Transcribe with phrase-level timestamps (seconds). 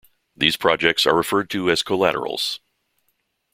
[0.35, 2.59] These projects are referred to as collaterals.